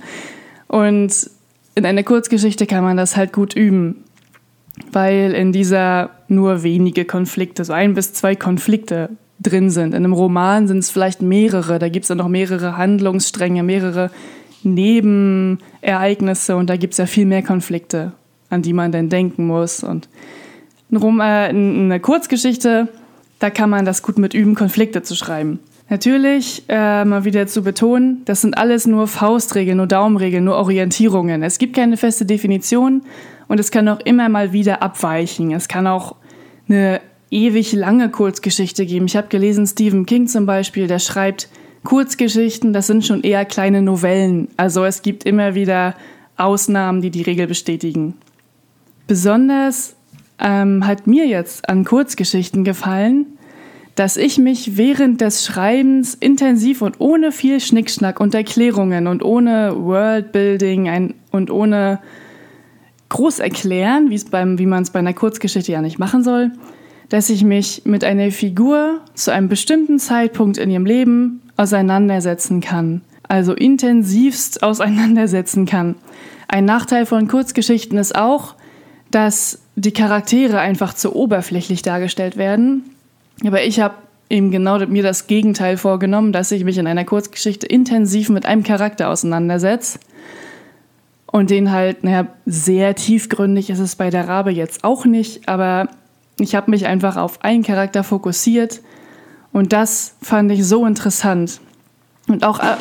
Und 0.66 1.30
in 1.74 1.84
einer 1.84 2.02
Kurzgeschichte 2.02 2.66
kann 2.66 2.84
man 2.84 2.96
das 2.96 3.18
halt 3.18 3.34
gut 3.34 3.54
üben, 3.54 4.04
weil 4.90 5.32
in 5.32 5.52
dieser 5.52 6.08
nur 6.26 6.62
wenige 6.62 7.04
Konflikte, 7.04 7.66
so 7.66 7.74
ein 7.74 7.92
bis 7.92 8.14
zwei 8.14 8.34
Konflikte 8.34 9.10
drin 9.40 9.68
sind. 9.68 9.90
In 9.90 10.04
einem 10.04 10.14
Roman 10.14 10.68
sind 10.68 10.78
es 10.78 10.88
vielleicht 10.88 11.20
mehrere, 11.20 11.78
da 11.78 11.90
gibt 11.90 12.04
es 12.04 12.08
dann 12.08 12.18
noch 12.18 12.28
mehrere 12.28 12.78
Handlungsstränge, 12.78 13.62
mehrere 13.62 14.10
Nebenereignisse 14.62 16.56
und 16.56 16.70
da 16.70 16.78
gibt 16.78 16.94
es 16.94 16.98
ja 16.98 17.04
viel 17.04 17.26
mehr 17.26 17.42
Konflikte, 17.42 18.12
an 18.48 18.62
die 18.62 18.72
man 18.72 18.90
dann 18.90 19.10
denken 19.10 19.46
muss. 19.46 19.84
Und 19.84 20.08
äh, 20.90 20.96
eine 20.98 22.00
Kurzgeschichte 22.00 22.88
da 23.42 23.50
kann 23.50 23.70
man 23.70 23.84
das 23.84 24.02
gut 24.02 24.18
mit 24.18 24.34
üben, 24.34 24.54
Konflikte 24.54 25.02
zu 25.02 25.16
schreiben. 25.16 25.58
Natürlich, 25.88 26.62
äh, 26.68 27.04
mal 27.04 27.24
wieder 27.24 27.46
zu 27.46 27.62
betonen, 27.62 28.22
das 28.24 28.40
sind 28.40 28.56
alles 28.56 28.86
nur 28.86 29.08
Faustregeln, 29.08 29.76
nur 29.76 29.86
Daumenregeln, 29.86 30.44
nur 30.44 30.56
Orientierungen. 30.56 31.42
Es 31.42 31.58
gibt 31.58 31.74
keine 31.74 31.96
feste 31.96 32.24
Definition 32.24 33.02
und 33.48 33.58
es 33.58 33.70
kann 33.70 33.88
auch 33.88 34.00
immer 34.00 34.28
mal 34.28 34.52
wieder 34.52 34.82
abweichen. 34.82 35.50
Es 35.50 35.68
kann 35.68 35.86
auch 35.86 36.14
eine 36.68 37.00
ewig 37.30 37.72
lange 37.72 38.10
Kurzgeschichte 38.10 38.86
geben. 38.86 39.06
Ich 39.06 39.16
habe 39.16 39.28
gelesen, 39.28 39.66
Stephen 39.66 40.06
King 40.06 40.28
zum 40.28 40.46
Beispiel, 40.46 40.86
der 40.86 41.00
schreibt 41.00 41.48
Kurzgeschichten, 41.84 42.72
das 42.72 42.86
sind 42.86 43.04
schon 43.04 43.22
eher 43.22 43.44
kleine 43.44 43.82
Novellen. 43.82 44.48
Also 44.56 44.84
es 44.84 45.02
gibt 45.02 45.24
immer 45.24 45.56
wieder 45.56 45.94
Ausnahmen, 46.36 47.02
die 47.02 47.10
die 47.10 47.22
Regel 47.22 47.48
bestätigen. 47.48 48.14
Besonders 49.08 49.96
ähm, 50.38 50.86
hat 50.86 51.06
mir 51.06 51.26
jetzt 51.26 51.68
an 51.68 51.84
Kurzgeschichten 51.84 52.64
gefallen, 52.64 53.31
dass 53.94 54.16
ich 54.16 54.38
mich 54.38 54.76
während 54.76 55.20
des 55.20 55.44
Schreibens 55.44 56.14
intensiv 56.14 56.82
und 56.82 57.00
ohne 57.00 57.30
viel 57.30 57.60
Schnickschnack 57.60 58.20
und 58.20 58.34
Erklärungen 58.34 59.06
und 59.06 59.22
ohne 59.22 59.74
Worldbuilding 59.76 61.14
und 61.30 61.50
ohne 61.50 62.00
groß 63.10 63.40
erklären, 63.40 64.10
wie 64.10 64.66
man 64.66 64.82
es 64.82 64.90
bei 64.90 64.98
einer 64.98 65.12
Kurzgeschichte 65.12 65.72
ja 65.72 65.82
nicht 65.82 65.98
machen 65.98 66.24
soll, 66.24 66.52
dass 67.10 67.28
ich 67.28 67.44
mich 67.44 67.82
mit 67.84 68.04
einer 68.04 68.30
Figur 68.30 69.00
zu 69.12 69.32
einem 69.32 69.48
bestimmten 69.48 69.98
Zeitpunkt 69.98 70.56
in 70.56 70.70
ihrem 70.70 70.86
Leben 70.86 71.42
auseinandersetzen 71.58 72.62
kann. 72.62 73.02
Also 73.28 73.52
intensivst 73.52 74.62
auseinandersetzen 74.62 75.66
kann. 75.66 75.96
Ein 76.48 76.64
Nachteil 76.64 77.04
von 77.04 77.28
Kurzgeschichten 77.28 77.98
ist 77.98 78.14
auch, 78.14 78.54
dass 79.10 79.60
die 79.76 79.92
Charaktere 79.92 80.58
einfach 80.58 80.94
zu 80.94 81.14
oberflächlich 81.14 81.82
dargestellt 81.82 82.38
werden. 82.38 82.84
Aber 83.44 83.62
ich 83.62 83.80
habe 83.80 83.94
eben 84.30 84.50
genau 84.50 84.78
mir 84.86 85.02
das 85.02 85.26
Gegenteil 85.26 85.76
vorgenommen, 85.76 86.32
dass 86.32 86.52
ich 86.52 86.64
mich 86.64 86.78
in 86.78 86.86
einer 86.86 87.04
Kurzgeschichte 87.04 87.66
intensiv 87.66 88.30
mit 88.30 88.46
einem 88.46 88.62
Charakter 88.62 89.08
auseinandersetze. 89.08 89.98
Und 91.26 91.50
den 91.50 91.70
halt, 91.70 92.04
naja, 92.04 92.26
sehr 92.46 92.94
tiefgründig 92.94 93.70
ist 93.70 93.78
es 93.78 93.96
bei 93.96 94.10
der 94.10 94.28
Rabe 94.28 94.50
jetzt 94.50 94.84
auch 94.84 95.06
nicht, 95.06 95.48
aber 95.48 95.88
ich 96.38 96.54
habe 96.54 96.70
mich 96.70 96.86
einfach 96.86 97.16
auf 97.16 97.42
einen 97.42 97.62
Charakter 97.62 98.04
fokussiert 98.04 98.80
und 99.50 99.72
das 99.72 100.14
fand 100.20 100.52
ich 100.52 100.66
so 100.66 100.84
interessant. 100.84 101.60
Und 102.28 102.44
auch, 102.44 102.60
äh, 102.60 102.76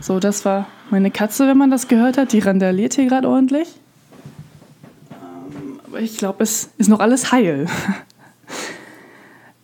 so, 0.00 0.20
das 0.20 0.44
war 0.44 0.66
meine 0.90 1.10
Katze, 1.10 1.46
wenn 1.46 1.56
man 1.56 1.70
das 1.70 1.88
gehört 1.88 2.18
hat, 2.18 2.32
die 2.32 2.40
randaliert 2.40 2.94
hier 2.94 3.06
gerade 3.06 3.28
ordentlich 3.28 3.68
ich 5.98 6.18
glaube, 6.18 6.42
es 6.42 6.70
ist 6.78 6.88
noch 6.88 7.00
alles 7.00 7.32
heil. 7.32 7.66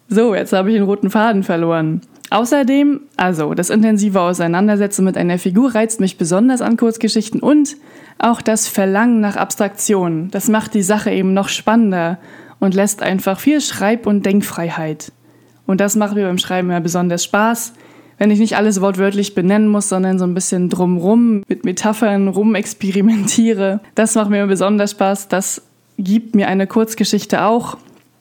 so, 0.09 0.35
jetzt 0.35 0.53
habe 0.53 0.71
ich 0.71 0.77
den 0.77 0.85
roten 0.85 1.11
Faden 1.11 1.43
verloren. 1.43 2.01
Außerdem, 2.31 3.03
also 3.17 3.55
das 3.55 3.71
intensive 3.71 4.21
Auseinandersetzen 4.21 5.05
mit 5.05 5.17
einer 5.17 5.39
Figur 5.39 5.75
reizt 5.75 6.01
mich 6.01 6.19
besonders 6.19 6.61
an 6.61 6.77
Kurzgeschichten 6.77 7.41
und 7.41 7.77
auch 8.19 8.43
das 8.43 8.67
Verlangen 8.67 9.21
nach 9.21 9.37
Abstraktion. 9.37 10.29
Das 10.31 10.49
macht 10.49 10.75
die 10.75 10.83
Sache 10.83 11.11
eben 11.11 11.35
noch 11.35 11.49
spannender 11.49 12.19
und 12.59 12.75
lässt 12.75 13.03
einfach 13.03 13.39
viel 13.39 13.61
Schreib- 13.61 14.07
und 14.07 14.27
Denkfreiheit. 14.27 15.13
Und 15.67 15.81
das 15.81 15.97
macht 15.97 16.15
mir 16.15 16.27
beim 16.27 16.39
Schreiben 16.39 16.71
ja 16.71 16.81
besonders 16.81 17.25
Spaß, 17.25 17.75
wenn 18.19 18.31
ich 18.31 18.39
nicht 18.39 18.57
alles 18.57 18.81
wortwörtlich 18.81 19.35
benennen 19.35 19.69
muss, 19.69 19.89
sondern 19.89 20.19
so 20.19 20.25
ein 20.25 20.35
bisschen 20.35 20.69
drumrum 20.69 21.43
mit 21.49 21.65
Metaphern 21.65 22.29
rumexperimentiere. 22.29 23.81
Das 23.95 24.15
macht 24.15 24.31
mir 24.31 24.47
besonders 24.47 24.93
Spaß. 24.93 25.29
Das 25.29 25.63
gibt 25.99 26.35
mir 26.35 26.49
eine 26.49 26.67
Kurzgeschichte 26.67 27.45
auch. 27.45 27.77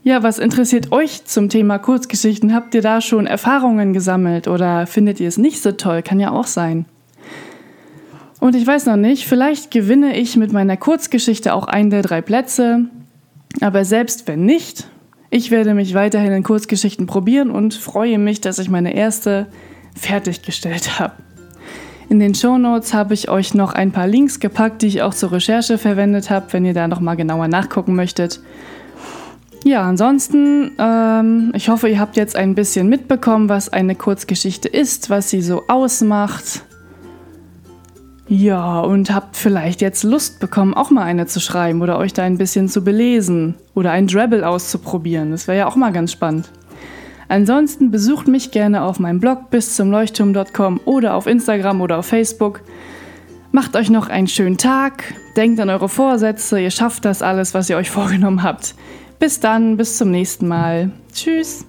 Ja, 0.08 0.22
was 0.22 0.38
interessiert 0.38 0.92
euch 0.92 1.26
zum 1.26 1.50
Thema 1.50 1.80
Kurzgeschichten? 1.80 2.54
Habt 2.54 2.76
ihr 2.76 2.84
da 2.84 3.02
schon 3.02 3.26
Erfahrungen 3.26 3.92
gesammelt 3.92 4.48
oder 4.48 4.86
findet 4.86 5.20
ihr 5.20 5.28
es 5.28 5.40
nicht 5.40 5.64
so 5.64 5.72
toll? 5.72 6.04
Kann 6.04 6.20
ja 6.20 6.30
auch 6.30 6.46
sein. 6.46 6.86
Und 8.40 8.56
ich 8.56 8.68
weiß 8.68 8.86
noch 8.86 8.98
nicht, 8.98 9.26
vielleicht 9.26 9.72
gewinne 9.72 10.16
ich 10.16 10.38
mit 10.38 10.54
meiner 10.54 10.78
Kurzgeschichte 10.78 11.56
auch 11.56 11.66
einen 11.66 11.90
der 11.90 12.04
drei 12.04 12.22
Plätze. 12.22 12.86
Aber 13.62 13.84
selbst 13.84 14.28
wenn 14.28 14.46
nicht, 14.46 14.88
ich 15.32 15.50
werde 15.50 15.74
mich 15.74 15.96
weiterhin 15.96 16.34
in 16.34 16.44
Kurzgeschichten 16.44 17.08
probieren 17.08 17.50
und 17.50 17.74
freue 17.74 18.20
mich, 18.20 18.42
dass 18.42 18.60
ich 18.60 18.70
meine 18.70 18.94
erste 18.94 19.48
fertiggestellt 19.96 21.00
habe. 21.00 21.14
In 22.10 22.20
den 22.20 22.36
Shownotes 22.36 22.94
habe 22.94 23.16
ich 23.16 23.30
euch 23.30 23.56
noch 23.56 23.74
ein 23.74 23.92
paar 23.92 24.06
Links 24.06 24.40
gepackt, 24.40 24.84
die 24.84 24.88
ich 24.88 25.02
auch 25.02 25.16
zur 25.16 25.32
Recherche 25.32 25.80
verwendet 25.80 26.30
habe, 26.30 26.54
wenn 26.54 26.64
ihr 26.64 26.76
da 26.76 26.88
nochmal 26.88 27.16
genauer 27.16 27.48
nachgucken 27.48 27.96
möchtet. 27.96 28.40
Ja, 29.68 29.82
ansonsten, 29.82 30.74
ähm, 30.78 31.52
ich 31.56 31.70
hoffe, 31.70 31.90
ihr 31.90 32.00
habt 32.00 32.18
jetzt 32.18 32.36
ein 32.36 32.54
bisschen 32.54 32.88
mitbekommen, 32.88 33.50
was 33.50 33.74
eine 33.74 33.96
Kurzgeschichte 33.96 34.68
ist, 34.70 35.10
was 35.10 35.32
sie 35.32 35.42
so 35.42 35.64
ausmacht. 35.68 36.62
Ja, 38.28 38.82
und 38.82 39.12
habt 39.12 39.36
vielleicht 39.36 39.82
jetzt 39.82 40.04
Lust 40.04 40.40
bekommen, 40.40 40.76
auch 40.76 40.92
mal 40.92 41.02
eine 41.02 41.26
zu 41.26 41.40
schreiben 41.40 41.82
oder 41.82 41.98
euch 41.98 42.14
da 42.14 42.22
ein 42.22 42.38
bisschen 42.38 42.70
zu 42.70 42.84
belesen 42.84 43.56
oder 43.74 43.90
ein 43.90 44.06
Drabble 44.06 44.48
auszuprobieren. 44.48 45.32
Das 45.32 45.48
wäre 45.48 45.58
ja 45.58 45.66
auch 45.66 45.76
mal 45.76 45.92
ganz 45.92 46.12
spannend. 46.12 46.52
Ansonsten 47.28 47.90
besucht 47.90 48.28
mich 48.28 48.52
gerne 48.52 48.84
auf 48.84 49.00
meinem 49.00 49.20
Blog 49.20 49.50
bis 49.50 49.76
zum 49.76 49.90
Leuchtturm.com 49.90 50.80
oder 50.86 51.16
auf 51.16 51.26
Instagram 51.26 51.82
oder 51.82 51.98
auf 51.98 52.06
Facebook. 52.06 52.62
Macht 53.52 53.76
euch 53.76 53.90
noch 53.90 54.10
einen 54.10 54.28
schönen 54.28 54.60
Tag, 54.60 55.16
denkt 55.36 55.60
an 55.60 55.72
eure 55.72 55.90
Vorsätze, 55.90 56.60
ihr 56.60 56.70
schafft 56.70 57.04
das 57.04 57.24
alles, 57.24 57.56
was 57.56 57.68
ihr 57.68 57.78
euch 57.78 57.90
vorgenommen 57.90 58.44
habt. 58.44 58.76
Bis 59.20 59.40
dann, 59.40 59.78
bis 59.78 59.98
zum 59.98 60.12
nächsten 60.12 60.48
Mal. 60.48 60.92
Tschüss. 61.14 61.66